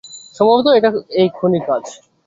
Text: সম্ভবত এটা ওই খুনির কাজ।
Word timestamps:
সম্ভবত 0.35 0.67
এটা 0.77 0.89
ওই 1.19 1.27
খুনির 1.37 1.63
কাজ। 1.69 1.83